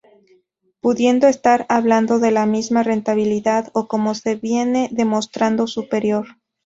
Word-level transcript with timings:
Pudiendo 0.79 1.27
estar 1.27 1.67
hablando 1.69 2.17
de 2.17 2.31
la 2.31 2.47
misma 2.47 2.81
rentabilidad 2.81 3.69
o 3.73 3.87
como 3.87 4.15
se 4.15 4.33
viene 4.33 4.89
demostrando, 4.91 5.67
superior. 5.67 6.25